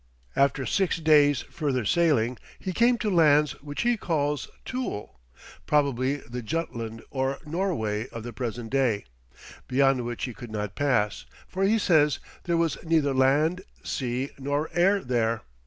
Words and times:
After 0.35 0.65
six 0.65 0.97
days 0.97 1.41
further 1.41 1.85
sailing, 1.85 2.39
he 2.57 2.73
came 2.73 2.97
to 2.97 3.09
lands 3.13 3.51
which 3.61 3.83
he 3.83 3.97
calls 3.97 4.49
Thule, 4.65 5.19
probably 5.67 6.15
the 6.27 6.41
Jutland 6.41 7.03
or 7.11 7.37
Norway 7.45 8.07
of 8.09 8.23
the 8.23 8.33
present 8.33 8.71
day, 8.71 9.05
beyond 9.67 10.03
which 10.03 10.23
he 10.23 10.33
could 10.33 10.49
not 10.49 10.73
pass, 10.73 11.27
for 11.47 11.63
he 11.65 11.77
says, 11.77 12.17
"there 12.45 12.57
was 12.57 12.83
neither 12.83 13.13
land, 13.13 13.61
sea, 13.83 14.31
nor 14.39 14.71
air 14.73 15.01
there." 15.03 15.43